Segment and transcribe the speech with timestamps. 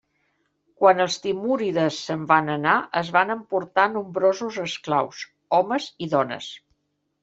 [0.79, 5.25] Quan els timúrides se'n van anar es van emportar nombrosos esclaus,
[5.61, 6.55] homes i dones.